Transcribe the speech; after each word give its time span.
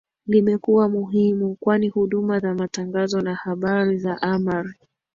Limekuwa 0.27 0.89
muhimu 0.89 1.55
kwani 1.59 1.89
huduma 1.89 2.39
za 2.39 2.53
matangazo 2.55 3.21
na 3.21 3.35
habari 3.35 3.97
za 3.97 4.21
amari 4.21 4.73